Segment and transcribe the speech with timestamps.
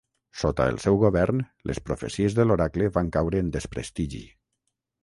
[0.43, 1.43] Sota el seu govern,
[1.73, 4.25] les profecies de l'oracle van caure en desprestigi.